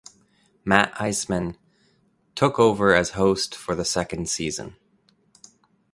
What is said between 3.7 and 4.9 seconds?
the second season.